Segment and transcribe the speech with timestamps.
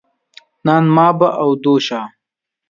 [0.65, 2.01] نان ما به او دو شا.